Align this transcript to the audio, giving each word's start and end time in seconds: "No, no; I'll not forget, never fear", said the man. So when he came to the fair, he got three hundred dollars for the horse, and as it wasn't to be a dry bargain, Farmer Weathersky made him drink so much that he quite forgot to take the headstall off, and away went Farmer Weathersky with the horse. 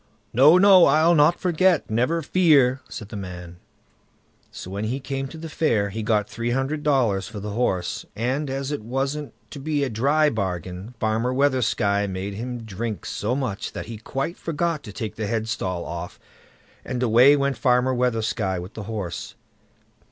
"No, 0.33 0.57
no; 0.57 0.85
I'll 0.85 1.13
not 1.13 1.39
forget, 1.39 1.87
never 1.87 2.23
fear", 2.23 2.81
said 2.89 3.09
the 3.09 3.15
man. 3.15 3.57
So 4.49 4.71
when 4.71 4.85
he 4.85 4.99
came 4.99 5.27
to 5.27 5.37
the 5.37 5.47
fair, 5.47 5.91
he 5.91 6.01
got 6.01 6.27
three 6.27 6.49
hundred 6.49 6.81
dollars 6.81 7.27
for 7.27 7.39
the 7.39 7.51
horse, 7.51 8.03
and 8.15 8.49
as 8.49 8.71
it 8.71 8.81
wasn't 8.81 9.31
to 9.51 9.59
be 9.59 9.83
a 9.83 9.89
dry 9.91 10.31
bargain, 10.31 10.95
Farmer 10.99 11.31
Weathersky 11.31 12.07
made 12.09 12.33
him 12.33 12.63
drink 12.63 13.05
so 13.05 13.35
much 13.35 13.73
that 13.73 13.85
he 13.85 13.97
quite 13.99 14.37
forgot 14.37 14.81
to 14.85 14.91
take 14.91 15.17
the 15.17 15.27
headstall 15.27 15.85
off, 15.85 16.19
and 16.83 17.03
away 17.03 17.35
went 17.35 17.55
Farmer 17.59 17.93
Weathersky 17.93 18.57
with 18.59 18.73
the 18.73 18.83
horse. 18.89 19.35